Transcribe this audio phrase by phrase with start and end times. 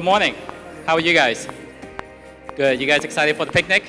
[0.00, 0.36] Good morning.
[0.86, 1.48] How are you guys?
[2.54, 2.80] Good.
[2.80, 3.82] You guys excited for the picnic?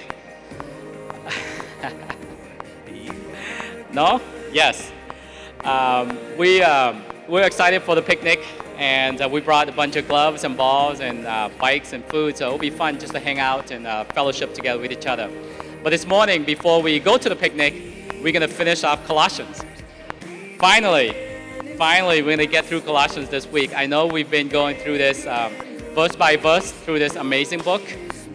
[3.94, 4.20] no?
[4.52, 4.92] Yes.
[5.64, 8.44] Um, we, um, we're excited for the picnic,
[8.80, 12.36] and uh, we brought a bunch of gloves and balls and uh, bikes and food,
[12.36, 15.30] so it'll be fun just to hang out and uh, fellowship together with each other.
[15.84, 17.76] But this morning, before we go to the picnic,
[18.24, 19.62] we're going to finish off Colossians.
[20.58, 21.14] Finally,
[21.78, 23.76] finally, we're going to get through Colossians this week.
[23.76, 25.28] I know we've been going through this.
[25.28, 25.54] Um,
[26.00, 27.82] verse by verse through this amazing book.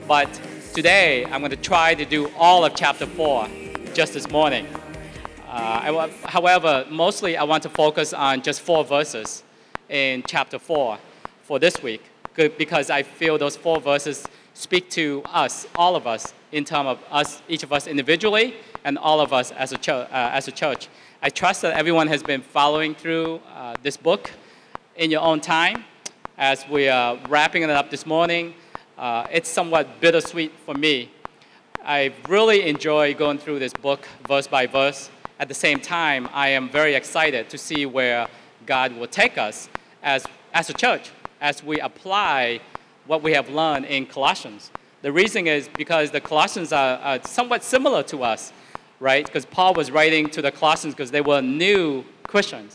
[0.07, 0.29] But
[0.75, 3.49] today, I'm going to try to do all of chapter 4
[3.95, 4.67] just this morning.
[5.49, 9.45] Uh, however, mostly I want to focus on just four verses
[9.89, 10.99] in chapter 4
[11.45, 12.03] for this week
[12.35, 16.99] because I feel those four verses speak to us, all of us, in terms of
[17.11, 20.53] us, each of us individually, and all of us as a, church, uh, as a
[20.53, 20.89] church.
[21.23, 24.31] I trust that everyone has been following through uh, this book
[24.97, 25.87] in your own time
[26.37, 28.55] as we are wrapping it up this morning.
[28.99, 31.11] Uh, it's somewhat bittersweet for me.
[31.85, 35.11] I really enjoy going through this book verse by verse.
[35.39, 38.27] At the same time, I am very excited to see where
[38.67, 39.69] God will take us
[40.03, 42.61] as, as a church as we apply
[43.07, 44.71] what we have learned in Colossians.
[45.03, 48.53] The reason is because the Colossians are, are somewhat similar to us,
[48.99, 49.25] right?
[49.25, 52.75] Because Paul was writing to the Colossians because they were new Christians.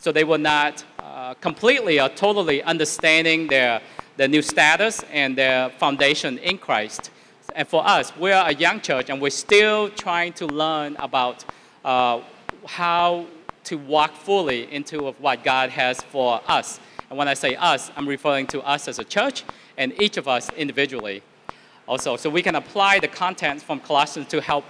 [0.00, 0.84] So they were not
[1.18, 3.80] uh, completely or totally understanding their,
[4.16, 7.10] their new status and their foundation in Christ.
[7.56, 11.44] And for us, we're a young church and we're still trying to learn about
[11.84, 12.20] uh,
[12.66, 13.26] how
[13.64, 16.78] to walk fully into what God has for us.
[17.10, 19.42] And when I say us, I'm referring to us as a church
[19.76, 21.24] and each of us individually.
[21.88, 24.64] Also, so we can apply the contents from Colossians to help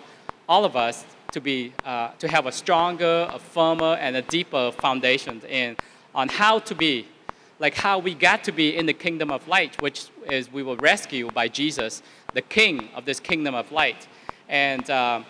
[0.48, 4.72] all of us to, be, uh, to have a stronger, a firmer, and a deeper
[4.72, 5.76] foundation in,
[6.18, 7.06] on how to be,
[7.60, 10.74] like how we got to be in the kingdom of light, which is we were
[10.74, 12.02] rescued by Jesus,
[12.34, 14.08] the king of this kingdom of light.
[14.48, 15.22] And uh,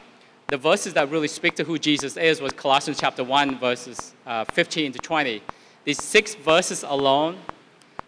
[0.47, 4.47] the verses that really speak to who Jesus is was Colossians chapter 1, verses uh,
[4.47, 5.43] 15 to 20.
[5.84, 7.37] These six verses alone,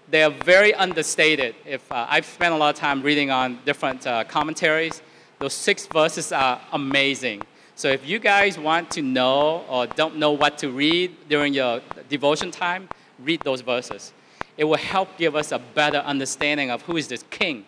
[0.08, 1.54] they are very understated.
[1.66, 5.02] If uh, I've spent a lot of time reading on different uh, commentaries,
[5.38, 7.42] those six verses are amazing.
[7.80, 11.80] So if you guys want to know or don't know what to read during your
[12.10, 14.12] devotion time, read those verses.
[14.58, 17.64] It will help give us a better understanding of who is this king,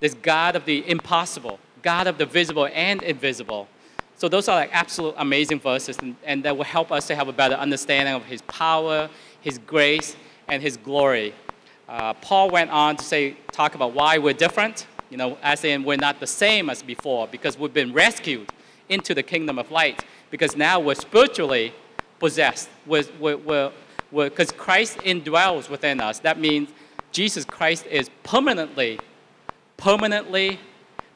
[0.00, 3.68] this God of the impossible, God of the visible and invisible.
[4.16, 7.28] So those are like absolute amazing verses, and, and that will help us to have
[7.28, 9.08] a better understanding of his power,
[9.40, 10.16] his grace,
[10.48, 11.32] and his glory.
[11.88, 15.84] Uh, Paul went on to say, talk about why we're different, you know, as in
[15.84, 18.48] we're not the same as before because we've been rescued
[18.88, 21.72] into the kingdom of light because now we're spiritually
[22.18, 22.68] possessed.
[22.86, 26.18] Because Christ indwells within us.
[26.20, 26.70] That means
[27.12, 29.00] Jesus Christ is permanently,
[29.76, 30.60] permanently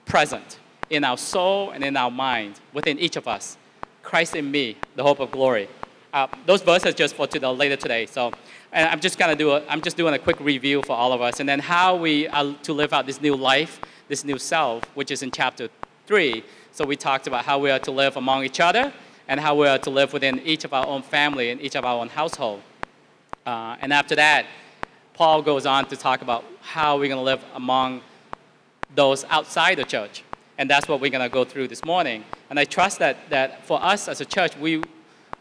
[0.05, 0.59] present
[0.91, 3.57] in our soul and in our mind within each of us.
[4.03, 5.69] Christ in me, the hope of glory.
[6.13, 8.05] Uh, those verses just for today, later today.
[8.05, 8.33] So,
[8.73, 11.23] and I'm just gonna do a, I'm just doing a quick review for all of
[11.23, 14.85] us, and then how we are to live out this new life, this new self,
[14.95, 15.71] which is in chapter
[16.07, 16.45] three.
[16.73, 18.93] So we talked about how we are to live among each other
[19.29, 21.85] and how we are to live within each of our own family and each of
[21.85, 22.63] our own household.
[23.47, 24.47] Uh, and after that,
[25.15, 28.01] Paul goes on to talk about how we're going to live among
[28.95, 30.25] those outside the church.
[30.59, 32.25] And that's what we're going to go through this morning.
[32.51, 34.83] And I trust that, that for us as a church, we,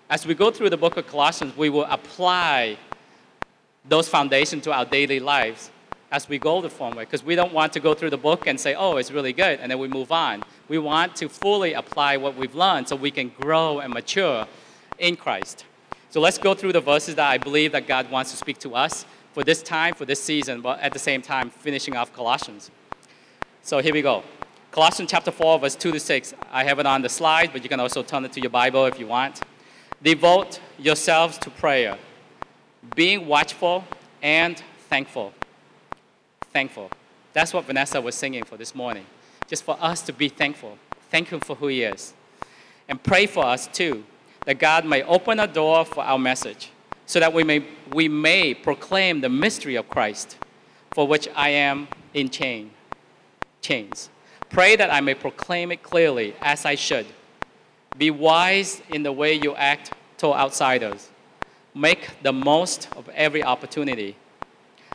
[0.10, 2.78] as we go through the book of Colossians, we will apply
[3.88, 5.71] those foundations to our daily lives
[6.12, 8.60] as we go the forward because we don't want to go through the book and
[8.60, 10.44] say, oh, it's really good, and then we move on.
[10.68, 14.46] We want to fully apply what we've learned so we can grow and mature
[15.00, 15.66] in Christ.
[16.10, 18.76] So let's go through the verses that I believe that God wants to speak to
[18.76, 22.70] us for this time, for this season, but at the same time, finishing off Colossians.
[23.62, 24.24] So here we go.
[24.72, 26.34] Colossians chapter 4, verse 2 to 6.
[26.52, 28.86] I have it on the slide, but you can also turn it to your Bible
[28.86, 29.42] if you want.
[30.04, 31.98] Devote yourselves to prayer,
[32.96, 33.86] being watchful
[34.22, 35.34] and thankful
[36.54, 36.90] thankful.
[37.34, 39.06] That's what Vanessa was singing for this morning.
[39.48, 40.78] Just for us to be thankful.
[41.10, 42.14] Thank Him for who He is.
[42.88, 44.04] And pray for us too,
[44.46, 46.72] that God may open a door for our message,
[47.06, 50.38] so that we may, we may proclaim the mystery of Christ,
[50.92, 52.72] for which I am in chain,
[53.62, 54.10] chains.
[54.50, 57.06] Pray that I may proclaim it clearly as I should.
[57.98, 61.10] Be wise in the way you act toward outsiders.
[61.74, 64.18] Make the most of every opportunity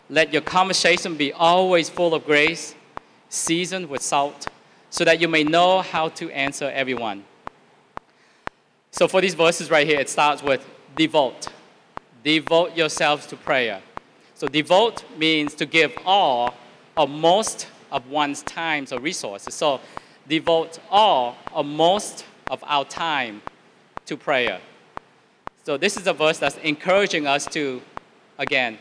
[0.09, 2.75] let your conversation be always full of grace,
[3.29, 4.47] seasoned with salt,
[4.91, 7.25] so that you may know how to answer everyone.
[8.91, 10.65] So, for these verses right here, it starts with
[10.97, 11.49] devote.
[12.23, 13.83] Devote yourselves to prayer.
[14.37, 16.55] So devote means to give all
[16.95, 19.55] or most of one's times or resources.
[19.55, 19.81] So
[20.29, 23.41] devote all or most of our time
[24.05, 24.61] to prayer.
[25.65, 27.81] So this is a verse that's encouraging us to,
[28.39, 28.77] again,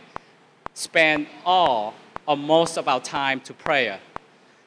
[0.76, 1.96] spend all
[2.28, 4.00] or most of our time to prayer.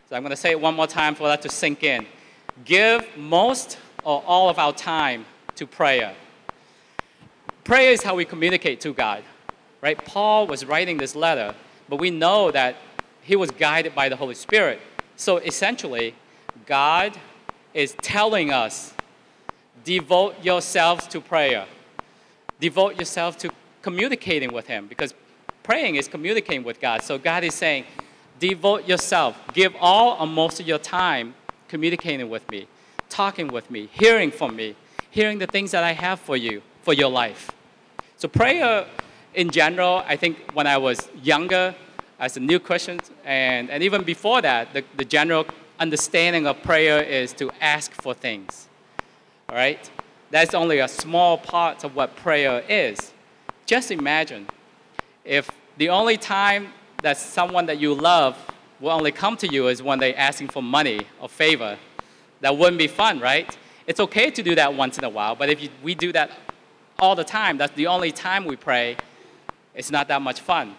[0.08, 2.06] So I'm going to say it one more time for that to sink in.
[2.64, 5.24] Give most or all of our time
[5.54, 6.14] to prayer.
[7.62, 9.22] Prayer is how we communicate to God,
[9.82, 10.02] right?
[10.04, 11.54] Paul was writing this letter,
[11.88, 12.76] but we know that
[13.22, 14.80] he was guided by the Holy Spirit.
[15.16, 16.14] So essentially,
[16.64, 17.18] God
[17.74, 18.94] is telling us
[19.84, 21.66] devote yourselves to prayer.
[22.60, 23.50] Devote yourself to
[23.82, 25.12] communicating with Him because
[25.68, 27.02] praying is communicating with God.
[27.02, 27.84] So God is saying,
[28.40, 31.34] devote yourself, give all or most of your time
[31.68, 32.66] communicating with me,
[33.10, 34.74] talking with me, hearing from me,
[35.10, 37.50] hearing the things that I have for you, for your life.
[38.16, 38.86] So prayer
[39.34, 41.74] in general, I think when I was younger,
[42.18, 45.46] as a new Christian, and, and even before that, the, the general
[45.78, 48.68] understanding of prayer is to ask for things.
[49.50, 49.90] All right?
[50.30, 53.12] That's only a small part of what prayer is.
[53.66, 54.46] Just imagine
[55.26, 56.72] if the only time
[57.02, 58.36] that someone that you love
[58.80, 61.78] will only come to you is when they're asking for money or favor.
[62.40, 63.56] That wouldn't be fun, right?
[63.86, 66.32] It's okay to do that once in a while, but if you, we do that
[66.98, 68.96] all the time, that's the only time we pray,
[69.74, 70.74] it's not that much fun.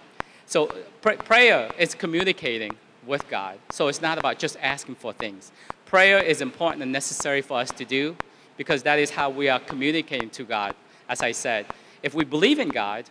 [0.46, 0.68] So
[1.02, 2.76] pr- prayer is communicating
[3.06, 3.58] with God.
[3.72, 5.52] So it's not about just asking for things.
[5.86, 8.18] Prayer is important and necessary for us to do
[8.58, 10.76] because that is how we are communicating to God,
[11.08, 11.66] as I said.
[12.04, 13.06] If we believe in God,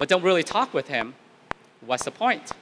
[0.00, 1.14] but don't really talk with Him,
[1.84, 2.52] what's the point?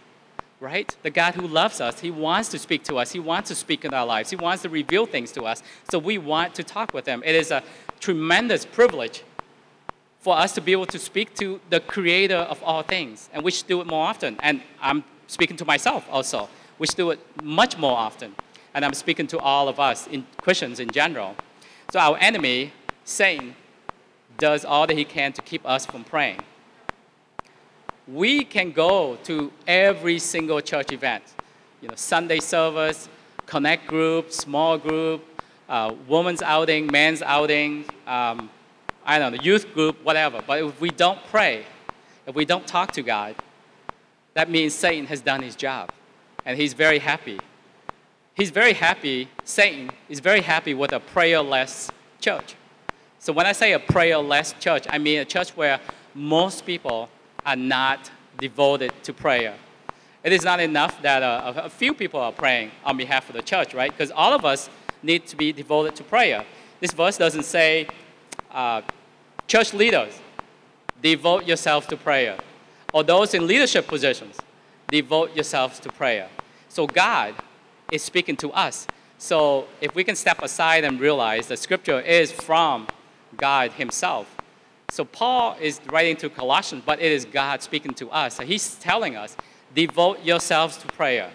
[0.59, 0.95] Right?
[1.05, 3.13] The God who loves us, He wants to speak to us.
[3.13, 4.29] He wants to speak in our lives.
[4.31, 5.63] He wants to reveal things to us.
[5.89, 7.23] So we want to talk with Him.
[7.25, 7.63] It is a
[8.01, 9.23] tremendous privilege
[10.19, 13.53] for us to be able to speak to the creator of all things, and we
[13.53, 14.37] should do it more often.
[14.43, 16.49] And I'm speaking to myself also.
[16.81, 18.35] We should do it much more often.
[18.75, 21.37] And I'm speaking to all of us, in Christians in general.
[21.93, 22.73] So our enemy,
[23.05, 23.55] Satan,
[24.39, 26.41] does all that he can to keep us from praying.
[28.13, 31.25] We can go to every single church event,
[31.83, 33.07] you know, Sunday service,
[33.45, 35.25] connect group, small group,
[35.69, 38.49] uh, women's outing, men's outing, um,
[39.05, 40.43] I don't know, the youth group, whatever.
[40.47, 41.67] But if we don't pray,
[42.27, 43.35] if we don't talk to God,
[44.33, 45.91] that means Satan has done his job.
[46.47, 47.39] And he's very happy.
[48.35, 51.91] He's very happy, Satan is very happy with a prayerless
[52.21, 52.55] church.
[53.19, 55.81] So when I say a prayerless church, I mean a church where
[56.15, 57.11] most people
[57.49, 59.55] are not devoted to prayer.
[60.23, 63.41] It is not enough that a, a few people are praying on behalf of the
[63.41, 63.91] church, right?
[63.91, 64.69] Because all of us
[65.03, 66.45] need to be devoted to prayer.
[66.81, 67.89] This verse doesn't say
[68.51, 68.83] uh,
[69.47, 70.21] church leaders,
[71.01, 72.37] devote yourself to prayer.
[72.93, 74.37] Or those in leadership positions,
[74.89, 76.29] devote yourselves to prayer.
[76.69, 77.35] So God
[77.91, 78.87] is speaking to us.
[79.17, 82.89] So if we can step aside and realize that scripture is from
[83.39, 84.38] God Himself.
[84.91, 88.39] So Paul is writing to Colossians, but it is God speaking to us.
[88.39, 89.37] He's telling us,
[89.75, 91.31] devote yourselves to prayer.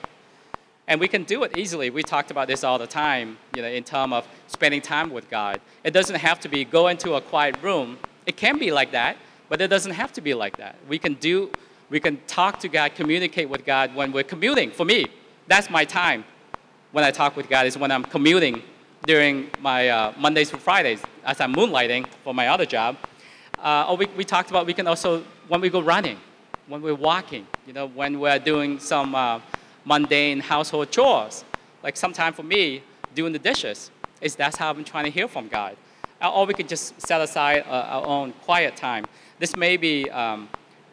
[0.88, 1.92] And we can do it easily.
[1.92, 5.30] We talked about this all the time, you know, in terms of spending time with
[5.30, 5.62] God.
[5.84, 8.00] It doesn't have to be go into a quiet room.
[8.26, 9.18] It can be like that,
[9.50, 10.76] but it doesn't have to be like that.
[10.90, 11.52] We can do,
[11.92, 14.72] we can talk to God, communicate with God when we're commuting.
[14.72, 15.06] For me,
[15.48, 16.26] that's my time.
[16.92, 18.64] When I talk with God is when I'm commuting
[19.06, 22.98] during my uh, Mondays to Fridays as I'm moonlighting for my other job.
[23.64, 26.20] Uh, or we, we talked about we can also when we go running,
[26.68, 29.16] when we're walking, you know, when we're doing some.
[29.16, 29.40] Uh,
[29.86, 31.44] mundane household chores.
[31.82, 32.84] Like sometimes for me,
[33.16, 33.92] doing the dishes,
[34.22, 35.76] is that's how I'm trying to hear from God.
[36.22, 39.06] Or we could just set aside uh, our own quiet time.
[39.40, 40.48] This may be um,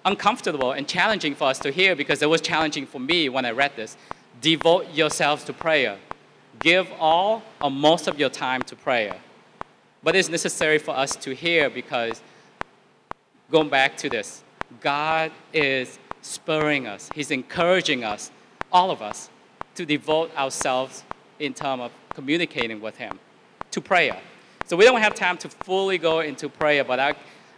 [0.05, 3.53] uncomfortable and challenging for us to hear because it was challenging for me when I
[3.53, 3.97] read this.
[4.41, 5.99] Devote yourselves to prayer.
[6.59, 9.17] Give all or most of your time to prayer.
[10.03, 12.23] But it's necessary for us to hear because,
[13.51, 14.43] going back to this,
[14.81, 18.31] God is spurring us, He's encouraging us
[18.73, 19.31] all of us,
[19.75, 21.05] to devote ourselves
[21.39, 23.19] in terms of communicating with Him
[23.71, 24.19] to prayer.
[24.67, 27.15] So we don't have time to fully go into prayer, but I,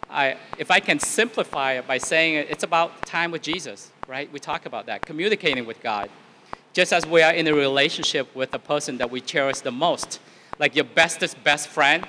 [0.08, 4.32] I, if I can simplify it by saying it, it's about time with Jesus, right?
[4.32, 6.08] We talk about that, communicating with God.
[6.72, 10.20] Just as we are in a relationship with the person that we cherish the most,
[10.58, 12.06] like your bestest best friend,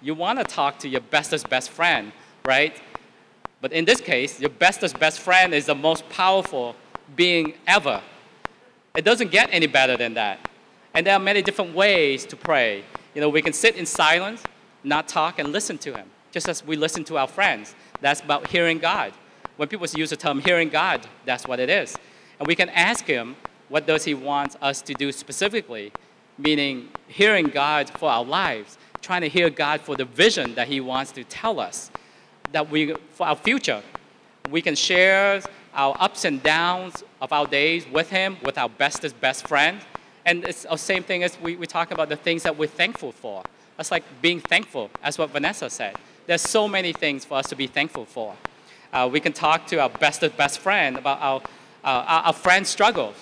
[0.00, 2.12] you want to talk to your bestest best friend,
[2.46, 2.80] right?
[3.64, 6.76] But in this case, your bestest best friend is the most powerful
[7.16, 8.02] being ever
[8.94, 10.38] it doesn't get any better than that.
[10.92, 12.84] And there are many different ways to pray.
[13.14, 14.42] You know, we can sit in silence,
[14.84, 17.74] not talk, and listen to Him, just as we listen to our friends.
[18.02, 19.14] That's about hearing God.
[19.56, 21.96] When people use the term hearing God, that's what it is.
[22.38, 23.34] And we can ask Him,
[23.70, 25.90] what does He want us to do specifically?
[26.36, 30.82] Meaning, hearing God for our lives, trying to hear God for the vision that He
[30.82, 31.90] wants to tell us,
[32.52, 33.82] that we, for our future.
[34.50, 35.42] We can share
[35.74, 39.80] our ups and downs of our days with Him, with our bestest best friend.
[40.24, 43.12] And it's the same thing as we, we talk about the things that we're thankful
[43.12, 43.42] for.
[43.76, 45.96] That's like being thankful, as what Vanessa said.
[46.26, 48.34] There's so many things for us to be thankful for.
[48.92, 51.40] Uh, we can talk to our bestest best friend about our,
[51.82, 53.16] uh, our, our friend's struggles.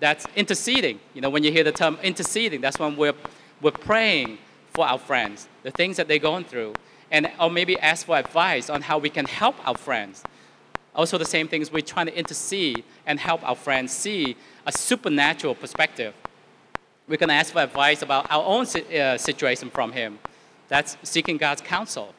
[0.00, 1.00] That's interceding.
[1.14, 3.14] You know, when you hear the term interceding, that's when we're,
[3.62, 4.38] we're praying
[4.74, 6.74] for our friends, the things that they're going through,
[7.14, 10.24] and or maybe ask for advice on how we can help our friends.
[10.96, 14.72] Also, the same thing is we're trying to intercede and help our friends see a
[14.72, 16.12] supernatural perspective.
[17.06, 20.18] We can ask for advice about our own uh, situation from Him.
[20.66, 22.14] That's seeking God's counsel,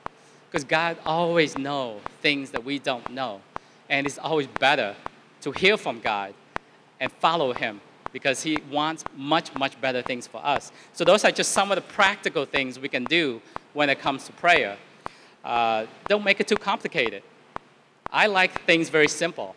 [0.49, 3.41] because God always knows things that we don't know,
[3.89, 4.95] and it's always better
[5.41, 6.33] to hear from God
[7.01, 7.81] and follow Him
[8.13, 10.71] because He wants much, much better things for us.
[10.93, 13.41] So, those are just some of the practical things we can do
[13.75, 14.77] when it comes to prayer.
[15.43, 17.21] Uh, don't make it too complicated.
[18.11, 19.53] I like things very simple.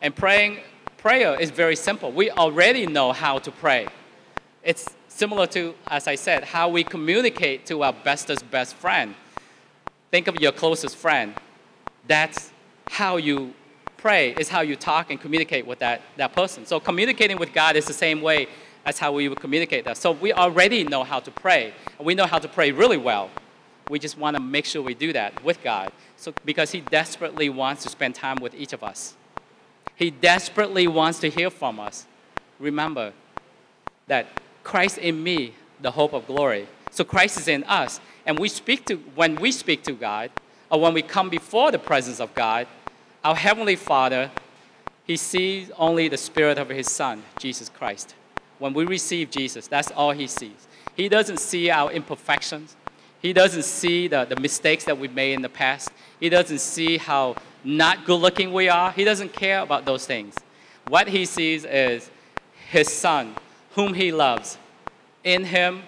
[0.00, 0.60] And praying,
[0.98, 2.12] prayer is very simple.
[2.12, 3.88] We already know how to pray.
[4.62, 9.14] It's similar to, as I said, how we communicate to our bestest best friend.
[10.10, 11.34] Think of your closest friend.
[12.06, 12.52] That's
[12.88, 13.54] how you
[13.96, 16.66] pray is how you talk and communicate with that, that person.
[16.66, 18.46] So communicating with God is the same way
[18.84, 19.96] as how we would communicate that.
[19.96, 21.72] So we already know how to pray.
[21.98, 23.30] And we know how to pray really well.
[23.88, 25.92] We just want to make sure we do that with God.
[26.16, 29.14] So because He desperately wants to spend time with each of us.
[29.94, 32.06] He desperately wants to hear from us.
[32.58, 33.12] Remember
[34.06, 34.26] that
[34.62, 36.66] Christ in me, the hope of glory.
[36.90, 38.00] So Christ is in us.
[38.26, 40.30] And we speak to when we speak to God,
[40.70, 42.66] or when we come before the presence of God,
[43.24, 44.30] our Heavenly Father,
[45.04, 48.14] He sees only the Spirit of His Son, Jesus Christ.
[48.58, 50.66] When we receive Jesus, that's all He sees.
[50.96, 52.74] He doesn't see our imperfections.
[53.26, 55.90] He doesn't see the, the mistakes that we made in the past.
[56.20, 58.92] He doesn't see how not good looking we are.
[58.92, 60.36] He doesn't care about those things.
[60.86, 62.08] What He sees is
[62.70, 63.34] His Son,
[63.72, 64.58] whom He loves.
[65.24, 65.82] In Him,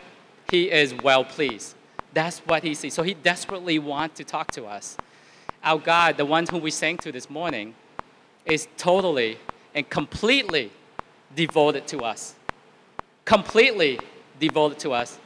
[0.50, 1.76] He is well pleased.
[2.12, 2.92] That's what He sees.
[2.94, 4.96] So He desperately wants to talk to us
[5.62, 7.72] our God, the one whom we sang to this morning,
[8.46, 9.38] is totally
[9.76, 10.72] and completely
[11.36, 12.34] devoted to us.
[13.24, 14.00] Completely
[14.40, 15.20] devoted to us.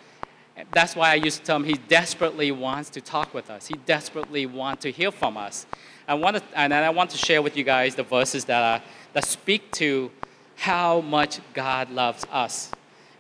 [0.72, 3.66] That's why I to tell him he desperately wants to talk with us.
[3.66, 5.66] He desperately wants to hear from us.
[6.06, 8.84] I want to, and I want to share with you guys the verses that, are,
[9.12, 10.10] that speak to
[10.56, 12.70] how much God loves us.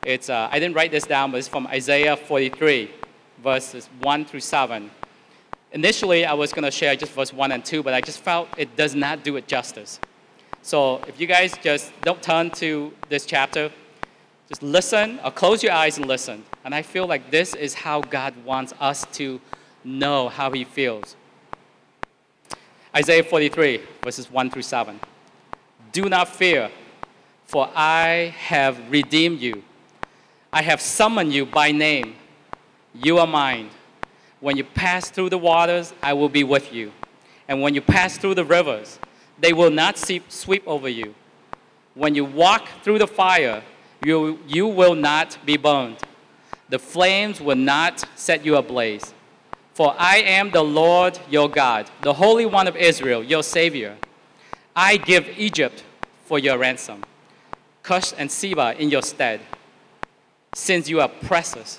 [0.04, 2.90] It's, uh, I didn't write this down, but it's from Isaiah 43,
[3.42, 4.90] verses 1 through 7.
[5.72, 8.48] Initially, I was going to share just verse 1 and 2, but I just felt
[8.58, 10.00] it does not do it justice.
[10.60, 13.72] So if you guys just don't turn to this chapter,
[14.48, 16.44] just listen or close your eyes and listen.
[16.64, 19.40] And I feel like this is how God wants us to
[19.84, 21.16] know how He feels.
[22.94, 25.00] Isaiah 43, verses 1 through 7.
[25.92, 26.70] Do not fear,
[27.46, 29.62] for I have redeemed you.
[30.52, 32.14] I have summoned you by name.
[32.94, 33.70] You are mine.
[34.40, 36.92] When you pass through the waters, I will be with you.
[37.48, 38.98] And when you pass through the rivers,
[39.40, 41.14] they will not sweep over you.
[41.94, 43.62] When you walk through the fire,
[44.04, 45.96] you, you will not be burned.
[46.72, 49.12] The flames will not set you ablaze.
[49.74, 53.98] For I am the Lord your God, the Holy One of Israel, your Savior.
[54.74, 55.84] I give Egypt
[56.24, 57.04] for your ransom,
[57.82, 59.42] Cush and Seba in your stead,
[60.54, 61.78] since you are precious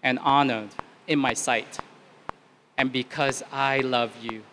[0.00, 0.68] and honored
[1.08, 1.80] in my sight.
[2.76, 4.44] And because I love you,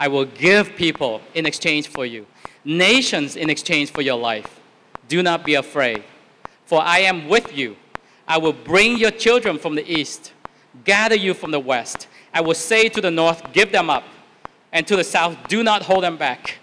[0.00, 2.24] I will give people in exchange for you,
[2.64, 4.58] nations in exchange for your life.
[5.06, 6.02] Do not be afraid,
[6.64, 7.76] for I am with you.
[8.26, 10.32] I will bring your children from the east,
[10.84, 12.08] gather you from the west.
[12.32, 14.04] I will say to the north, Give them up,
[14.72, 16.58] and to the south, Do not hold them back.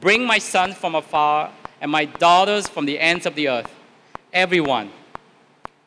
[0.00, 3.72] Bring my sons from afar and my daughters from the ends of the earth.
[4.32, 4.90] Everyone,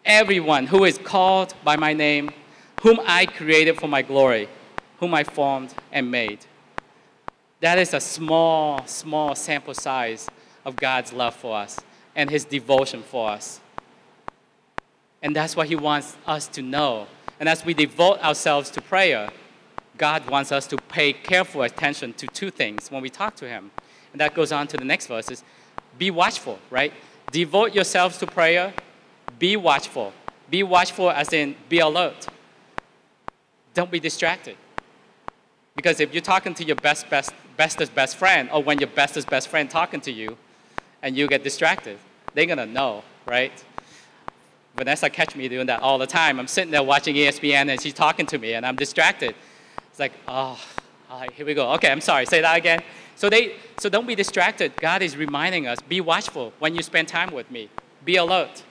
[0.05, 2.31] everyone who is called by my name
[2.81, 4.47] whom I created for my glory,
[4.99, 6.39] whom I formed and made.
[7.59, 10.29] That is a small, small sample size
[10.63, 11.79] of God's love for us
[12.15, 13.59] and his devotion for us.
[15.21, 17.07] And that's what he wants us to know.
[17.39, 19.29] And as we devote ourselves to prayer,
[19.97, 23.71] God wants us to pay careful attention to two things when we talk to him.
[24.11, 25.43] And that goes on to the next verses.
[25.97, 26.93] Be watchful, right?
[27.31, 28.73] Devote yourselves to prayer.
[29.39, 30.13] Be watchful.
[30.49, 32.27] Be watchful as in be alert
[33.77, 34.57] don't be distracted.
[35.75, 39.29] Because if you're talking to your best, best, bestest best friend or when your bestest
[39.29, 40.35] best friend talking to you
[41.03, 41.99] and you get distracted.
[42.33, 43.53] They're to know, right?
[44.77, 46.39] Vanessa catch me doing that all the time.
[46.39, 49.35] I'm sitting there watching ESPN and she's talking to me and I'm distracted.
[49.89, 50.59] It's like, oh,
[51.33, 51.71] here we go.
[51.73, 52.27] Okay, I'm sorry.
[52.27, 52.83] Say that again.
[53.15, 54.77] So they so don't be distracted.
[54.77, 57.69] God is reminding us, be watchful when you spend time with me.
[58.05, 58.63] Be alert.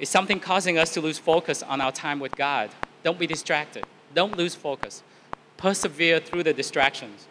[0.00, 2.70] Is something causing us to lose focus on our time with God?
[3.04, 3.84] Don't be distracted.
[4.14, 5.04] Don't lose focus.
[5.56, 7.28] Persevere through the distractions.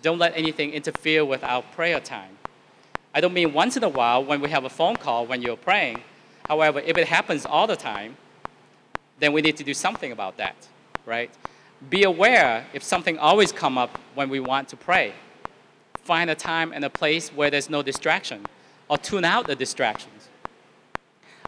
[0.00, 2.38] Don't let anything interfere with our prayer time.
[3.12, 5.56] I don't mean once in a while when we have a phone call when you're
[5.56, 6.02] praying.
[6.46, 8.16] However, if it happens all the time,
[9.18, 10.56] then we need to do something about that,
[11.06, 11.30] right?
[11.88, 15.14] Be aware if something always come up when we want to pray.
[16.02, 18.44] Find a time and a place where there's no distraction
[18.88, 20.28] or tune out the distractions.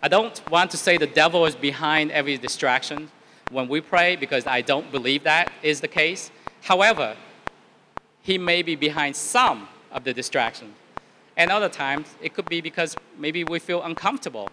[0.03, 3.11] I don't want to say the devil is behind every distraction
[3.51, 6.31] when we pray because I don't believe that is the case.
[6.63, 7.17] However,
[8.23, 10.75] he may be behind some of the distractions.
[11.37, 14.49] And other times, it could be because maybe we feel uncomfortable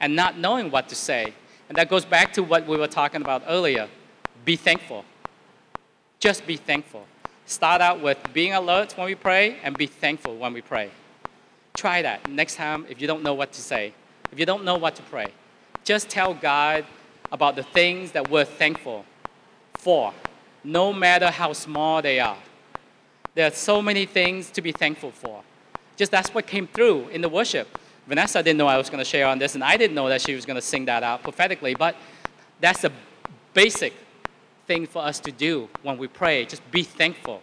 [0.00, 1.32] and not knowing what to say.
[1.68, 3.88] And that goes back to what we were talking about earlier
[4.44, 5.04] be thankful.
[6.20, 7.06] Just be thankful.
[7.46, 10.90] Start out with being alert when we pray and be thankful when we pray.
[11.74, 13.94] Try that next time if you don't know what to say,
[14.30, 15.28] if you don't know what to pray.
[15.82, 16.84] Just tell God
[17.32, 19.04] about the things that we're thankful
[19.74, 20.12] for,
[20.62, 22.38] no matter how small they are.
[23.34, 25.42] There are so many things to be thankful for.
[25.96, 27.68] Just that's what came through in the worship.
[28.06, 30.20] Vanessa didn't know I was going to share on this, and I didn't know that
[30.20, 31.96] she was going to sing that out prophetically, but
[32.60, 32.92] that's a
[33.54, 33.94] basic
[34.66, 36.44] thing for us to do when we pray.
[36.44, 37.42] Just be thankful.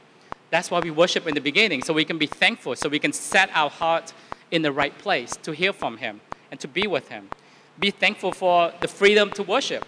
[0.50, 3.14] That's why we worship in the beginning, so we can be thankful, so we can
[3.14, 4.14] set our heart
[4.52, 7.30] in the right place to hear from Him and to be with Him.
[7.80, 9.86] Be thankful for the freedom to worship,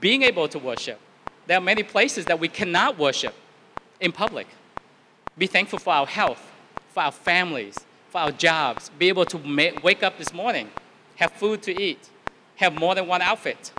[0.00, 1.00] being able to worship.
[1.46, 3.34] There are many places that we cannot worship
[4.00, 4.46] in public.
[5.38, 6.52] Be thankful for our health,
[6.90, 8.90] for our families, for our jobs.
[8.98, 10.70] Be able to make, wake up this morning,
[11.16, 12.08] have food to eat,
[12.56, 13.72] have more than one outfit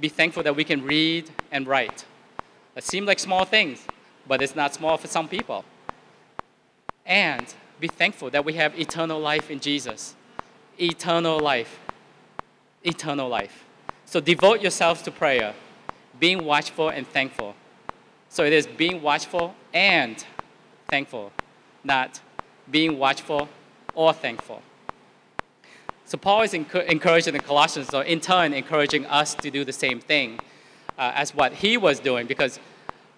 [0.00, 2.04] be thankful that we can read and write.
[2.76, 3.84] It seems like small things,
[4.26, 5.64] but it's not small for some people.
[7.04, 10.14] And be thankful that we have eternal life in Jesus.
[10.80, 11.80] Eternal life.
[12.84, 13.64] Eternal life.
[14.04, 15.54] So devote yourselves to prayer,
[16.20, 17.54] being watchful and thankful.
[18.28, 20.24] So it is being watchful and
[20.88, 21.32] thankful,
[21.82, 22.20] not
[22.70, 23.48] being watchful
[23.94, 24.62] or thankful.
[26.04, 30.00] So Paul is encouraging the Colossians, so in turn encouraging us to do the same
[30.00, 30.40] thing
[30.96, 32.58] uh, as what he was doing, because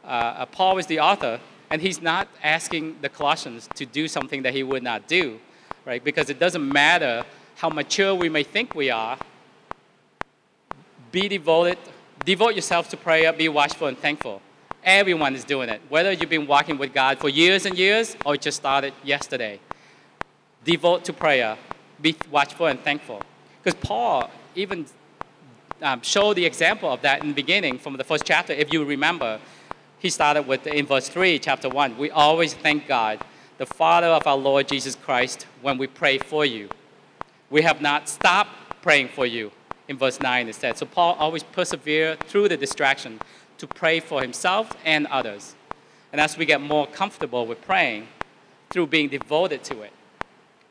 [0.05, 4.43] uh, uh, Paul is the author, and he's not asking the Colossians to do something
[4.43, 5.39] that he would not do,
[5.85, 6.03] right?
[6.03, 7.25] Because it doesn't matter
[7.57, 9.19] how mature we may think we are.
[11.13, 11.79] Be devoted,
[12.25, 14.43] devote yourself to prayer, be watchful and thankful.
[14.83, 18.37] Everyone is doing it, whether you've been walking with God for years and years or
[18.37, 19.61] just started yesterday.
[20.65, 21.59] Devote to prayer,
[22.01, 23.21] be watchful and thankful.
[23.63, 24.87] Because Paul even
[25.83, 28.53] um, showed the example of that in the beginning from the first chapter.
[28.53, 29.39] If you remember,
[29.99, 31.99] he started with in verse 3, chapter 1.
[31.99, 33.21] We always thank God,
[33.59, 36.71] the Father of our Lord Jesus Christ, when we pray for you.
[37.51, 39.53] We have not stopped praying for you,
[39.89, 40.79] in verse 9 it said.
[40.79, 43.21] So Paul always persevered through the distraction
[43.61, 45.55] to pray for himself and others.
[46.13, 48.09] And as we get more comfortable with praying,
[48.71, 49.93] through being devoted to it,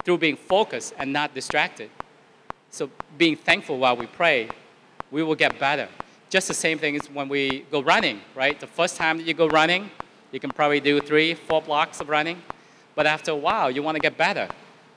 [0.04, 1.89] through being focused and not distracted.
[2.71, 4.49] So being thankful while we pray,
[5.12, 5.88] we will get better.
[6.30, 8.60] Just the same thing as when we go running, right?
[8.60, 9.91] The first time that you go running,
[10.32, 12.41] you can probably do three, four blocks of running.
[12.95, 14.47] But after a while, you want to get better,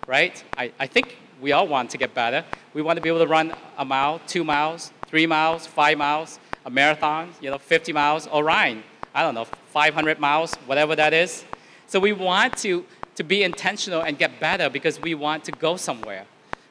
[0.07, 0.43] right?
[0.57, 2.45] I, I think we all want to get better.
[2.73, 6.39] We want to be able to run a mile, two miles, three miles, five miles,
[6.65, 8.83] a marathon, you know, 50 miles, or run,
[9.15, 11.45] I don't know, 500 miles, whatever that is.
[11.87, 12.85] So we want to
[13.17, 16.27] to be intentional and get better because we want to go somewhere.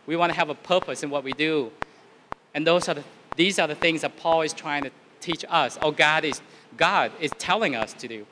[0.05, 1.71] We want to have a purpose in what we do.
[2.53, 3.03] And those are the,
[3.35, 6.41] these are the things that Paul is trying to teach us, or God is,
[6.77, 8.25] God is telling us to do.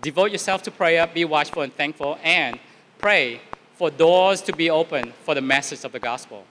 [0.00, 2.58] Devote yourself to prayer, be watchful and thankful, and
[2.98, 3.40] pray
[3.74, 6.44] for doors to be open for the message of the gospel.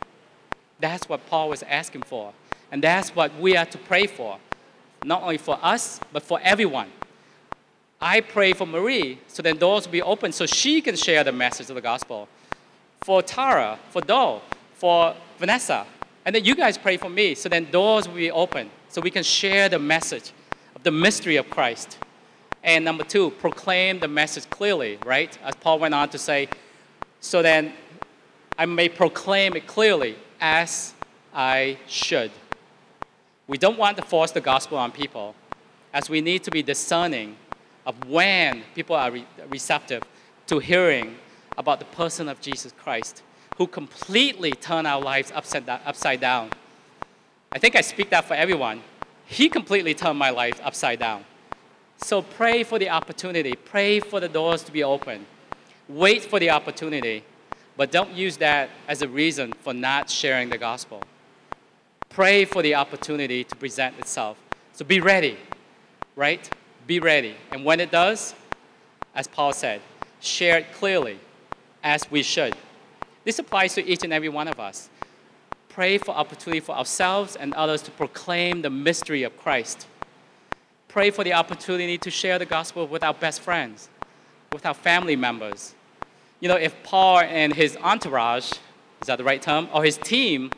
[0.79, 2.33] That's what Paul was asking for.
[2.71, 4.39] And that's what we are to pray for,
[5.03, 6.89] not only for us, but for everyone.
[7.99, 11.31] I pray for Marie so then doors will be open so she can share the
[11.31, 12.27] message of the gospel.
[13.01, 14.41] For Tara, for Dole,
[14.73, 15.85] for Vanessa.
[16.25, 19.11] And then you guys pray for me so then doors will be open so we
[19.11, 20.31] can share the message
[20.75, 21.97] of the mystery of Christ.
[22.63, 25.35] And number two, proclaim the message clearly, right?
[25.43, 26.47] As Paul went on to say,
[27.19, 27.73] so then
[28.57, 30.93] I may proclaim it clearly as
[31.33, 32.31] I should.
[33.47, 35.35] We don't want to force the gospel on people,
[35.93, 37.35] as we need to be discerning
[37.85, 40.03] of when people are re- receptive
[40.47, 41.15] to hearing
[41.57, 43.23] about the person of Jesus Christ,
[43.57, 46.51] who completely turned our lives upside upside down.
[47.51, 48.81] I think I speak that for everyone.
[49.25, 51.25] He completely turned my life upside down.
[51.97, 55.25] So pray for the opportunity, pray for the doors to be open.
[55.87, 57.23] Wait for the opportunity,
[57.75, 61.03] but don't use that as a reason for not sharing the gospel.
[62.13, 64.37] Pray for the opportunity to present itself.
[64.73, 65.37] So be ready,
[66.17, 66.49] right?
[66.85, 67.35] Be ready.
[67.51, 68.35] And when it does,
[69.15, 69.81] as Paul said,
[70.19, 71.19] share it clearly
[71.83, 72.53] as we should.
[73.23, 74.89] This applies to each and every one of us.
[75.69, 79.87] Pray for opportunity for ourselves and others to proclaim the mystery of Christ.
[80.89, 83.87] Pray for the opportunity to share the gospel with our best friends,
[84.51, 85.75] with our family members.
[86.41, 88.51] You know, if Paul and his entourage,
[89.01, 90.51] is that the right term, or his team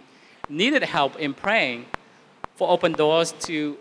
[0.49, 1.85] needed help in praying
[2.55, 3.77] for open doors to,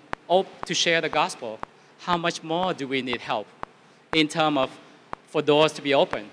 [0.65, 1.59] to share the gospel,
[2.01, 3.47] how much more do we need help
[4.13, 4.81] in terms of
[5.27, 6.31] for doors to be open?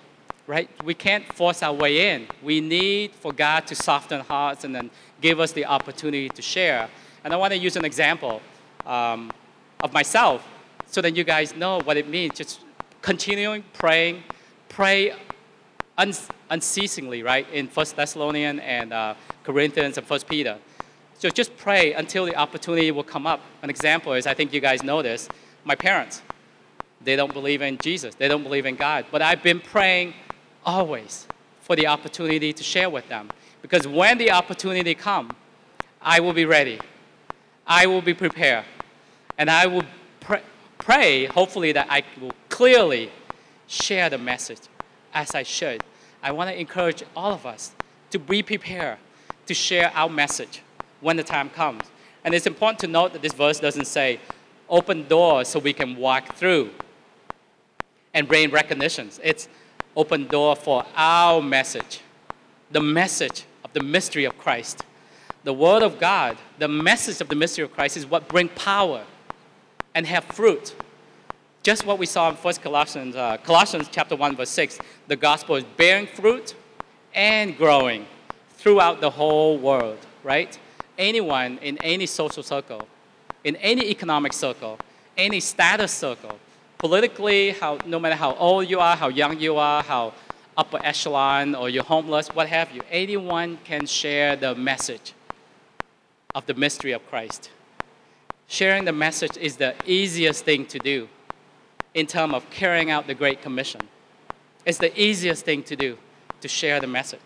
[0.50, 0.68] right?
[0.84, 2.28] We can't force our way in.
[2.42, 4.90] We need for God to soften hearts and then
[5.22, 6.90] give us the opportunity to share.
[7.24, 8.42] And I want to use an example
[8.84, 9.32] um,
[9.84, 10.44] of myself
[10.88, 12.36] so that you guys know what it means.
[12.36, 12.62] Just
[13.04, 14.24] continuing praying,
[14.70, 15.14] pray
[16.50, 17.46] unceasingly, right?
[17.54, 19.14] In First Thessalonians and uh,
[19.50, 20.60] Corinthians and First Peter.
[21.18, 23.42] So just pray until the opportunity will come up.
[23.64, 25.28] An example is, I think you guys know this,
[25.64, 26.22] my parents.
[27.02, 28.14] They don't believe in Jesus.
[28.14, 29.06] They don't believe in God.
[29.12, 30.14] But I've been praying
[30.64, 31.26] always
[31.62, 33.32] for the opportunity to share with them.
[33.64, 35.32] Because when the opportunity comes,
[36.00, 36.80] I will be ready.
[37.66, 38.66] I will be prepared.
[39.40, 39.84] And I will
[40.20, 40.46] pr-
[40.78, 43.10] pray, hopefully, that I will clearly
[43.66, 44.62] share the message
[45.12, 45.84] as I should.
[46.22, 47.72] I want to encourage all of us
[48.12, 49.00] to be prepared
[49.50, 50.62] to share our message
[51.02, 51.82] when the time comes.
[52.24, 54.20] And it's important to note that this verse doesn't say,
[54.70, 56.70] open doors so we can walk through
[58.14, 59.20] and bring recognitions.
[59.24, 59.50] It's
[59.96, 62.02] open door for our message,
[62.70, 64.84] the message of the mystery of Christ.
[65.44, 69.04] The Word of God, the message of the mystery of Christ is what bring power
[69.96, 70.76] and have fruit.
[71.64, 74.78] Just what we saw in 1 Colossians, uh, Colossians chapter 1, verse 6.
[75.08, 76.54] The gospel is bearing fruit
[77.16, 78.06] and growing
[78.60, 80.60] throughout the whole world, right?
[80.98, 82.86] Anyone in any social circle,
[83.46, 84.78] in any economic circle,
[85.18, 86.38] any status circle,
[86.78, 90.14] politically, how, no matter how old you are, how young you are, how
[90.58, 95.14] upper echelon or you're homeless, what have you, anyone can share the message
[96.36, 97.50] of the mystery of Christ.
[98.48, 101.08] Sharing the message is the easiest thing to do
[101.94, 103.82] in terms of carrying out the Great Commission.
[104.66, 105.98] It's the easiest thing to do
[106.42, 107.22] to share the message.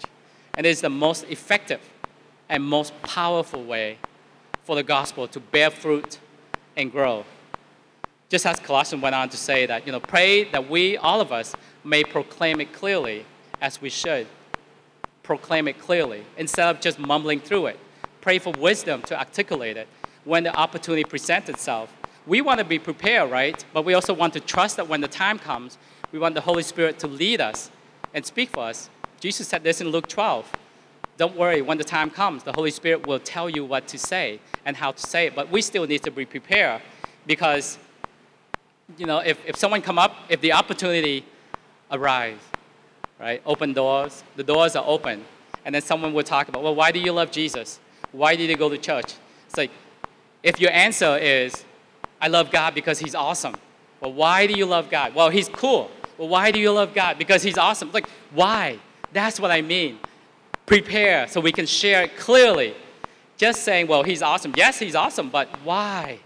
[0.55, 1.81] And it's the most effective
[2.49, 3.97] and most powerful way
[4.63, 6.19] for the gospel to bear fruit
[6.77, 7.25] and grow.
[8.29, 11.31] Just as Colossians went on to say that, you know, pray that we, all of
[11.31, 13.25] us, may proclaim it clearly
[13.61, 14.27] as we should.
[15.21, 17.79] Proclaim it clearly instead of just mumbling through it.
[18.21, 19.87] Pray for wisdom to articulate it
[20.23, 21.93] when the opportunity presents itself.
[22.25, 23.63] We want to be prepared, right?
[23.73, 25.77] But we also want to trust that when the time comes,
[26.11, 27.69] we want the Holy Spirit to lead us
[28.13, 28.89] and speak for us.
[29.23, 30.51] Jesus said this in Luke 12.
[31.15, 34.41] Don't worry, when the time comes, the Holy Spirit will tell you what to say
[34.65, 35.33] and how to say it.
[35.33, 36.81] But we still need to be prepared
[37.25, 37.77] because
[38.97, 41.23] you know, if, if someone come up, if the opportunity
[41.89, 42.43] arrives,
[43.17, 45.23] right, open doors, the doors are open,
[45.63, 47.79] and then someone will talk about, well, why do you love Jesus?
[48.11, 49.13] Why did you go to church?
[49.47, 49.71] It's like,
[50.43, 51.63] if your answer is,
[52.19, 53.55] I love God because he's awesome.
[54.01, 55.15] Well, why do you love God?
[55.15, 55.89] Well, he's cool.
[56.17, 57.17] Well, why do you love God?
[57.17, 57.89] Because he's awesome.
[57.93, 58.79] Like, why?
[59.13, 59.99] That's what I mean.
[60.65, 62.75] Prepare so we can share it clearly.
[63.37, 64.53] Just saying, well, he's awesome.
[64.55, 66.19] Yes, he's awesome, but why?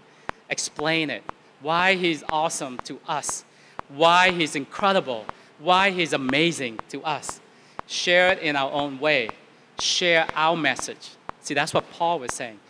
[0.50, 1.22] Explain it
[1.60, 3.44] why he's awesome to us,
[3.88, 5.24] why he's incredible,
[5.58, 7.40] why he's amazing to us.
[7.86, 9.30] Share it in our own way.
[9.78, 11.10] Share our message.
[11.40, 12.60] See, that's what Paul was saying.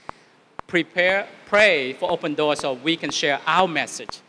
[0.67, 4.21] Prepare, pray for open doors so we can share our message.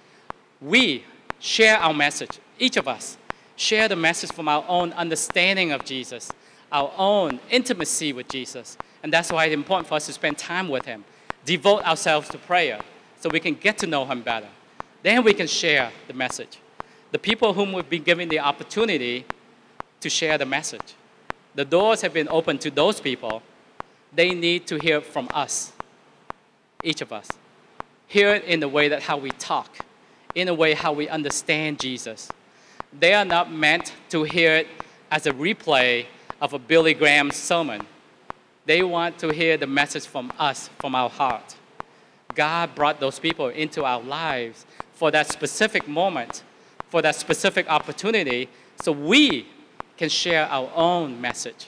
[0.62, 1.04] We
[1.40, 3.18] share our message, each of us.
[3.60, 6.32] Share the message from our own understanding of Jesus,
[6.72, 8.78] our own intimacy with Jesus.
[9.04, 11.04] And that's why it's important for us to spend time with Him,
[11.44, 12.80] devote ourselves to prayer,
[13.20, 14.48] so we can get to know Him better.
[15.04, 16.60] Then we can share the message.
[17.12, 19.26] The people whom we've been given the opportunity
[20.00, 20.96] to share the message,
[21.54, 23.44] the doors have been opened to those people.
[24.14, 25.74] They need to hear from us,
[26.82, 27.28] each of us.
[28.08, 29.80] Hear it in the way that how we talk,
[30.34, 32.30] in a way how we understand Jesus.
[32.98, 34.68] They are not meant to hear it
[35.12, 36.06] as a replay
[36.42, 37.86] of a Billy Graham sermon.
[38.66, 41.56] They want to hear the message from us, from our heart.
[42.36, 46.44] God brought those people into our lives for that specific moment
[46.90, 48.50] for that specific opportunity
[48.82, 49.48] so we
[49.98, 51.68] can share our own message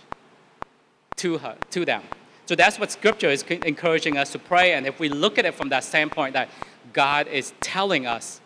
[1.18, 2.02] to her, to them.
[2.48, 4.74] So that's what scripture is encouraging us to pray.
[4.74, 6.50] And if we look at it from that standpoint that
[6.92, 8.42] God is telling us,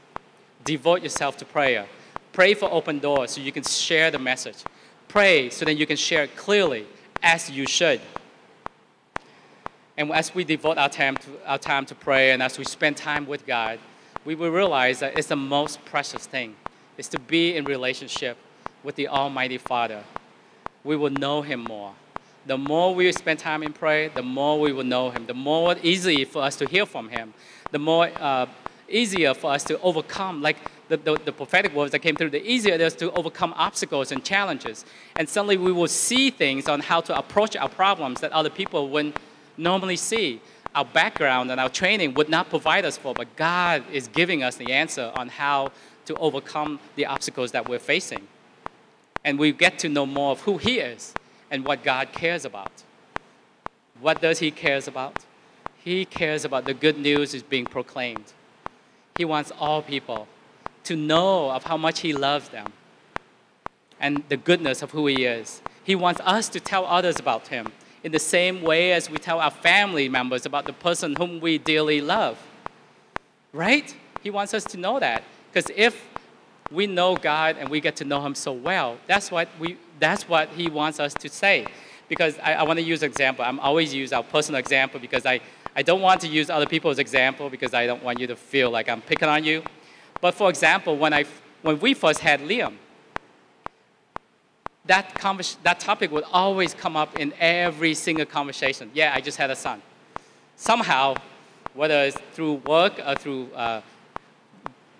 [0.63, 1.87] devote yourself to prayer.
[2.35, 4.57] Pray for open doors so you can share the message.
[5.07, 6.85] Pray so that you can share it clearly
[7.23, 8.01] as you should.
[9.95, 12.97] And as we devote our time to, our time to pray and as we spend
[12.97, 13.79] time with God,
[14.25, 16.57] we will realize that it's the most precious thing
[16.97, 18.35] is to be in relationship
[18.83, 20.03] with the Almighty Father.
[20.83, 21.93] We will know Him more.
[22.47, 25.25] The more we spend time in prayer, the more we will know Him.
[25.25, 27.33] The more easy for us to hear from Him.
[27.71, 28.47] The more uh,
[28.89, 32.45] easier for us to overcome, like the, the, the, prophetic words that came through, the
[32.45, 34.85] easier it is to overcome obstacles and challenges.
[35.15, 38.89] And suddenly we will see things on how to approach our problems that other people
[38.89, 39.17] wouldn't
[39.57, 40.41] normally see.
[40.73, 44.57] Our background and our training would not provide us for, but God is giving us
[44.57, 45.71] the answer on how
[46.05, 48.27] to overcome the obstacles that we're facing.
[49.23, 51.13] And we get to know more of who He is
[51.49, 52.83] and what God cares about.
[53.99, 55.25] What does He cares about?
[55.83, 58.33] He cares about the good news is being proclaimed.
[59.17, 60.27] He wants all people
[60.85, 62.71] to know of how much He loves them
[63.99, 65.61] and the goodness of who He is.
[65.83, 67.71] He wants us to tell others about Him
[68.03, 71.57] in the same way as we tell our family members about the person whom we
[71.57, 72.37] dearly love.
[73.51, 73.95] Right?
[74.21, 75.23] He wants us to know that.
[75.51, 76.07] Because if
[76.71, 80.27] we know God and we get to know Him so well, that's what, we, that's
[80.27, 81.67] what He wants us to say.
[82.07, 83.43] Because I, I want to use example.
[83.43, 85.41] I'm always use our personal example because I,
[85.75, 88.69] I don't want to use other people's example because I don't want you to feel
[88.69, 89.63] like I'm picking on you.
[90.21, 91.25] But for example, when, I,
[91.61, 92.75] when we first had Liam,
[94.85, 98.91] that, convers- that topic would always come up in every single conversation.
[98.93, 99.81] Yeah, I just had a son.
[100.55, 101.15] Somehow,
[101.73, 103.81] whether it's through work or through uh,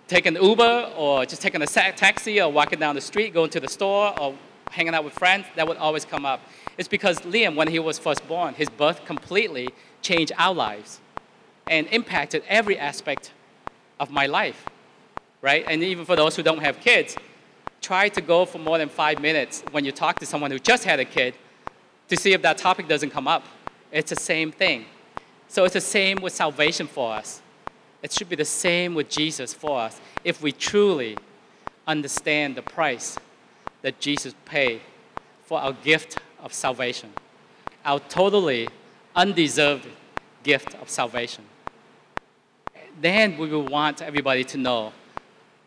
[0.08, 3.68] taking Uber or just taking a taxi or walking down the street, going to the
[3.68, 4.34] store or
[4.70, 6.40] hanging out with friends, that would always come up.
[6.76, 9.70] It's because Liam, when he was first born, his birth completely
[10.02, 11.00] changed our lives
[11.68, 13.32] and impacted every aspect
[13.98, 14.66] of my life,
[15.42, 15.64] right?
[15.68, 17.16] And even for those who don't have kids,
[17.80, 20.84] try to go for more than five minutes when you talk to someone who just
[20.84, 21.34] had a kid
[22.08, 23.44] to see if that topic doesn't come up.
[23.92, 24.86] It's the same thing.
[25.48, 27.40] So it's the same with salvation for us.
[28.02, 31.16] It should be the same with Jesus for us if we truly
[31.86, 33.18] understand the price
[33.82, 34.80] that Jesus paid
[35.44, 37.12] for our gift of salvation,
[37.84, 38.68] our totally
[39.14, 39.86] undeserved
[40.42, 41.44] gift of salvation.
[43.00, 44.92] Then we will want everybody to know,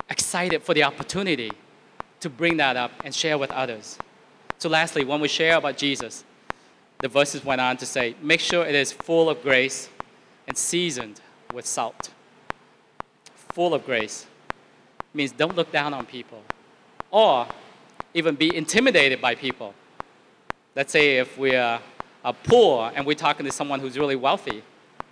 [0.10, 1.52] excited for the opportunity
[2.20, 3.98] to bring that up and share with others.
[4.58, 6.24] So, lastly, when we share about Jesus,
[7.00, 9.90] the verses went on to say, make sure it is full of grace
[10.48, 11.22] and seasoned
[11.54, 12.10] with salt.
[13.54, 14.26] Full of grace
[15.14, 16.44] means don't look down on people
[17.10, 17.48] or
[18.14, 19.74] even be intimidated by people.
[20.76, 21.82] Let's say if we are,
[22.24, 24.62] are poor and we're talking to someone who's really wealthy,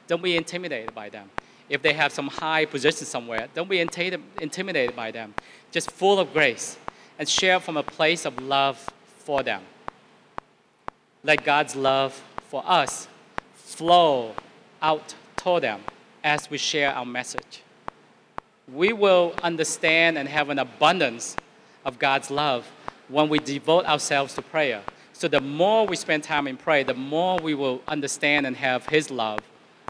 [0.07, 1.29] don't be intimidated by them.
[1.69, 5.33] If they have some high position somewhere, don't be intimidated by them.
[5.71, 6.77] Just full of grace
[7.19, 9.63] and share from a place of love for them.
[11.23, 13.07] Let God's love for us
[13.55, 14.33] flow
[14.81, 15.81] out toward them
[16.23, 17.63] as we share our message.
[18.73, 21.35] We will understand and have an abundance
[21.85, 22.65] of God's love
[23.07, 24.83] when we devote ourselves to prayer.
[25.13, 28.85] So, the more we spend time in prayer, the more we will understand and have
[28.87, 29.39] His love,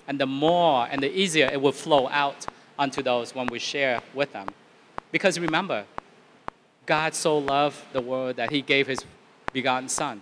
[0.07, 2.47] and the more and the easier it will flow out
[2.79, 4.47] onto those when we share with them.
[5.11, 5.85] Because remember,
[6.85, 9.05] God so loved the world that he gave his
[9.53, 10.21] begotten son,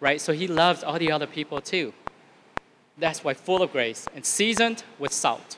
[0.00, 0.20] right?
[0.20, 1.92] So he loves all the other people too.
[2.98, 5.56] That's why full of grace and seasoned with salt.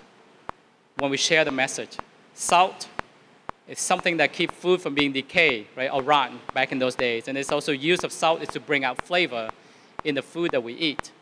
[0.99, 1.97] When we share the message,
[2.35, 2.89] salt
[3.69, 7.29] is something that keeps food from being decayed, right, or rotten back in those days.
[7.29, 9.51] And it's also use of salt is to bring out flavor
[10.05, 11.13] in the food that we eat.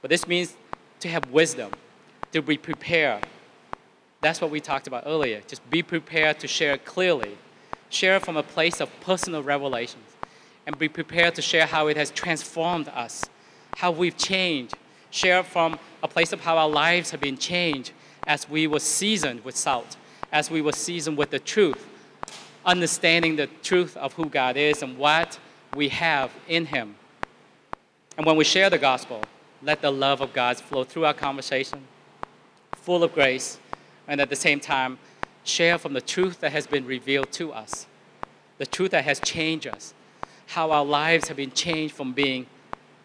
[0.00, 0.56] But this means
[1.02, 1.70] to have wisdom,
[2.32, 3.24] to be prepared.
[4.20, 5.42] That's what we talked about earlier.
[5.46, 7.36] Just be prepared to share clearly
[7.92, 10.16] share from a place of personal revelations,
[10.66, 13.24] and be prepared to share how it has transformed us,
[13.76, 14.74] how we've changed.
[15.10, 17.92] Share from a place of how our lives have been changed
[18.26, 19.96] as we were seasoned with salt,
[20.32, 21.86] as we were seasoned with the truth,
[22.64, 25.38] understanding the truth of who God is and what
[25.74, 26.94] we have in Him.
[28.16, 29.22] And when we share the gospel,
[29.62, 31.82] let the love of God flow through our conversation,
[32.72, 33.58] full of grace,
[34.08, 34.98] and at the same time,
[35.44, 37.86] share from the truth that has been revealed to us,
[38.58, 39.94] the truth that has changed us,
[40.48, 42.46] how our lives have been changed from being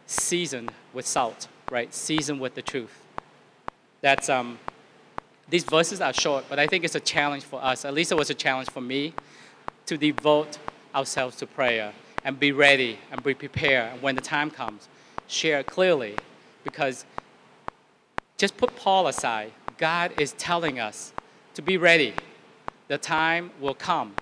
[0.06, 1.94] seasoned with salt, right?
[1.94, 3.04] Seasoned with the truth.
[4.02, 4.60] That's um,
[5.50, 7.86] these verses are short, but I think it's a challenge for us.
[7.86, 9.14] At least it was a challenge for me
[9.86, 10.58] to devote
[10.94, 11.94] ourselves to prayer
[12.24, 13.94] and be ready and be prepared.
[13.94, 14.90] And when the time comes,
[15.28, 16.16] share clearly
[16.68, 17.06] because
[18.38, 19.52] just put Paul aside.
[19.78, 21.14] God is telling us
[21.56, 22.14] to be ready.
[22.88, 24.14] The time will come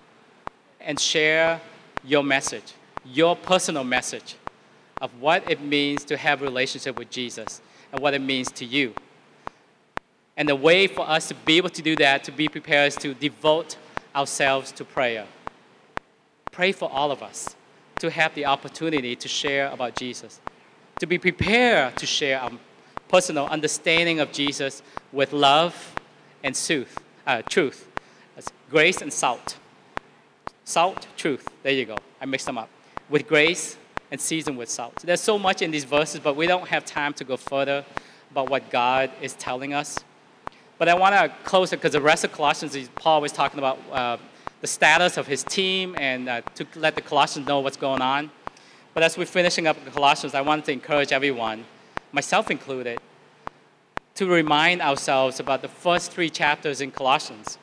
[0.80, 1.60] and share
[2.04, 2.72] your message,
[3.04, 4.36] your personal message
[5.00, 7.60] of what it means to have a relationship with Jesus
[7.92, 8.94] and what it means to you.
[10.36, 12.96] And the way for us to be able to do that, to be prepared, is
[12.96, 13.76] to devote
[14.14, 15.26] ourselves to prayer.
[16.52, 17.56] Pray for all of us
[17.98, 20.40] to have the opportunity to share about Jesus,
[20.98, 22.52] to be prepared to share our
[23.08, 24.82] personal understanding of Jesus
[25.12, 25.94] with love
[26.42, 26.98] and truth.
[27.26, 27.88] Uh, truth.
[28.34, 29.58] That's grace and salt.
[30.64, 31.48] Salt, truth.
[31.62, 31.96] There you go.
[32.20, 32.70] I mixed them up.
[33.10, 33.76] With grace
[34.10, 34.94] and seasoned with salt.
[35.04, 37.84] There's so much in these verses, but we don't have time to go further
[38.30, 39.98] about what God is telling us.
[40.78, 43.78] But I want to close it because the rest of Colossians, Paul was talking about
[43.92, 44.16] uh,
[44.60, 48.30] the status of his team and uh, to let the Colossians know what's going on.
[48.96, 51.66] But as we're finishing up Colossians, I want to encourage everyone,
[52.12, 52.98] myself included,
[54.14, 57.58] to remind ourselves about the first three chapters in Colossians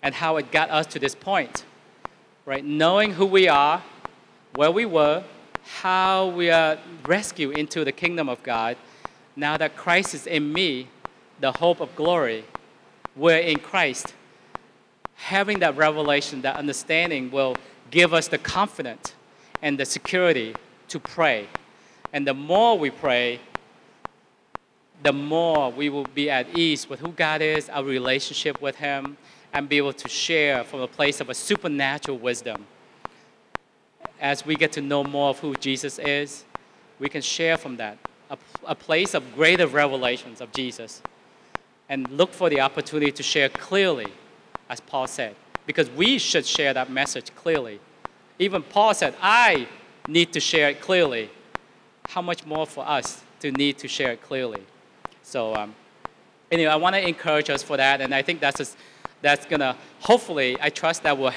[0.00, 1.64] and how it got us to this point.
[2.46, 2.64] Right?
[2.64, 3.82] Knowing who we are,
[4.54, 5.24] where we were,
[5.64, 8.76] how we are rescued into the kingdom of God,
[9.34, 10.86] now that Christ is in me,
[11.40, 12.44] the hope of glory,
[13.16, 14.14] we're in Christ.
[15.16, 17.56] Having that revelation, that understanding will
[17.90, 19.13] give us the confidence
[19.64, 20.54] and the security
[20.88, 21.48] to pray.
[22.12, 23.40] And the more we pray,
[25.02, 29.16] the more we will be at ease with who God is, our relationship with Him,
[29.54, 32.66] and be able to share from a place of a supernatural wisdom.
[34.20, 36.44] As we get to know more of who Jesus is,
[36.98, 37.96] we can share from that,
[38.28, 41.00] a, a place of greater revelations of Jesus
[41.88, 44.08] and look for the opportunity to share clearly,
[44.68, 45.34] as Paul said,
[45.66, 47.80] because we should share that message clearly.
[48.38, 49.68] Even Paul said, I
[50.08, 51.30] need to share it clearly.
[52.08, 54.62] How much more for us to need to share it clearly?
[55.22, 55.74] So, um,
[56.50, 58.76] anyway, I want to encourage us for that, and I think that's
[59.22, 61.32] that's gonna hopefully I trust that will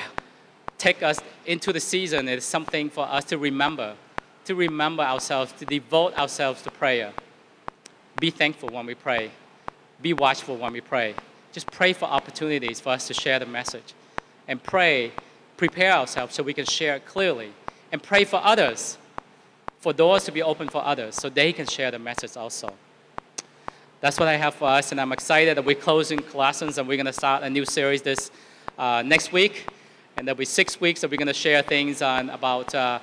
[0.78, 2.28] take us into the season.
[2.28, 3.96] It's something for us to remember,
[4.46, 7.14] to remember ourselves, to devote ourselves to prayer.
[8.20, 9.32] Be thankful when we pray
[10.02, 11.16] be watchful when we pray.
[11.52, 13.94] Just pray for opportunities for us to share the message.
[14.48, 15.12] And pray,
[15.58, 17.52] prepare ourselves so we can share clearly.
[17.92, 18.98] And pray for others,
[19.80, 22.74] for doors to be open for others so they can share the message also.
[24.00, 26.98] That's what I have for us, and I'm excited that we're closing Colossians and we're
[26.98, 28.30] going to start a new series this
[28.78, 29.66] uh, next week.
[30.16, 33.00] And there'll be six weeks that we're going to share things on about uh,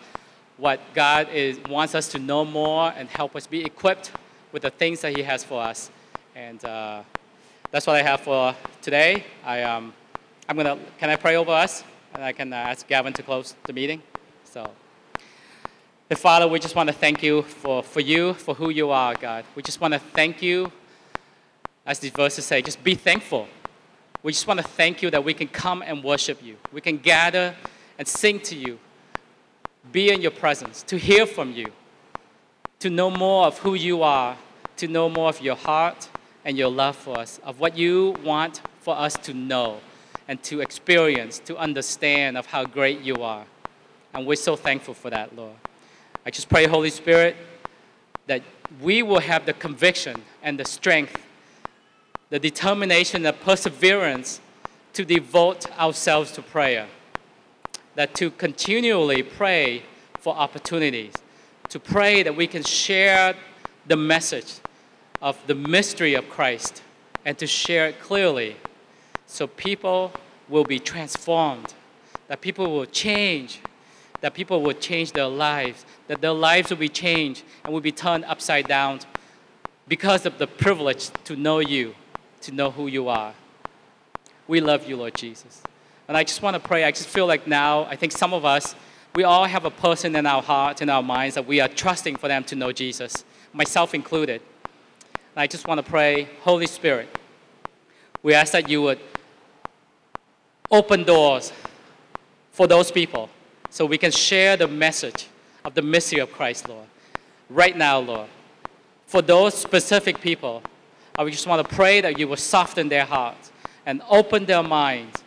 [0.56, 4.12] what God is, wants us to know more and help us be equipped
[4.52, 5.90] with the things that He has for us.
[6.36, 7.02] And uh,
[7.70, 9.24] that's what I have for today.
[9.44, 9.92] I, um,
[10.48, 11.82] I'm gonna, can I pray over us?
[12.14, 14.00] And I can uh, ask Gavin to close the meeting.
[14.44, 14.70] So,
[16.08, 19.16] the Father, we just want to thank you for, for you, for who you are,
[19.16, 19.44] God.
[19.56, 20.70] We just want to thank you,
[21.84, 23.48] as these verses say, just be thankful.
[24.22, 26.56] We just want to thank you that we can come and worship you.
[26.72, 27.56] We can gather
[27.98, 28.78] and sing to you,
[29.90, 31.66] be in your presence, to hear from you,
[32.78, 34.36] to know more of who you are,
[34.76, 36.08] to know more of your heart,
[36.44, 39.80] and your love for us, of what you want for us to know
[40.28, 43.44] and to experience, to understand of how great you are.
[44.14, 45.54] And we're so thankful for that, Lord.
[46.24, 47.36] I just pray, Holy Spirit,
[48.26, 48.42] that
[48.80, 51.20] we will have the conviction and the strength,
[52.30, 54.40] the determination, the perseverance
[54.94, 56.86] to devote ourselves to prayer.
[57.96, 59.82] That to continually pray
[60.18, 61.12] for opportunities,
[61.68, 63.34] to pray that we can share
[63.86, 64.54] the message
[65.20, 66.82] of the mystery of Christ
[67.24, 68.56] and to share it clearly
[69.34, 70.12] so people
[70.48, 71.74] will be transformed,
[72.28, 73.58] that people will change,
[74.20, 77.90] that people will change their lives, that their lives will be changed and will be
[77.90, 79.00] turned upside down
[79.88, 81.96] because of the privilege to know you,
[82.42, 83.34] to know who you are.
[84.46, 85.62] We love you, Lord Jesus.
[86.06, 86.84] And I just want to pray.
[86.84, 88.76] I just feel like now, I think some of us,
[89.16, 92.14] we all have a person in our hearts, in our minds that we are trusting
[92.16, 94.42] for them to know Jesus, myself included.
[95.34, 97.08] And I just want to pray, Holy Spirit,
[98.22, 99.00] we ask that you would
[100.74, 101.52] open doors
[102.50, 103.28] for those people
[103.70, 105.28] so we can share the message
[105.64, 106.86] of the mystery of Christ, Lord.
[107.48, 108.28] Right now, Lord.
[109.06, 110.62] For those specific people,
[111.16, 113.52] I just want to pray that you will soften their hearts
[113.86, 115.22] and open their minds,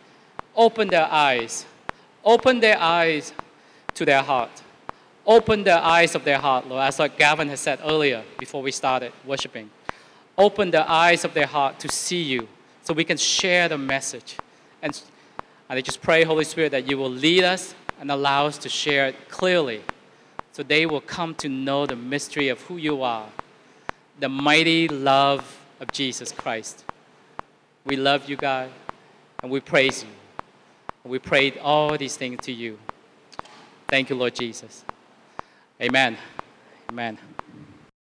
[0.54, 1.64] open their eyes,
[2.24, 3.32] open their eyes
[3.94, 4.62] to their heart.
[5.26, 8.70] Open the eyes of their heart, Lord, as like Gavin has said earlier before we
[8.70, 9.70] started worshiping
[10.38, 12.48] open the eyes of their heart to see you
[12.82, 14.36] so we can share the message.
[14.80, 14.98] And
[15.70, 19.06] I just pray, Holy Spirit, that you will lead us and allow us to share
[19.06, 19.82] it clearly
[20.52, 23.28] so they will come to know the mystery of who you are,
[24.18, 26.84] the mighty love of Jesus Christ.
[27.84, 28.70] We love you, God,
[29.42, 30.10] and we praise you.
[31.04, 32.78] And we pray all these things to you.
[33.88, 34.84] Thank you, Lord Jesus.
[35.80, 36.16] Amen.
[36.90, 37.18] Amen.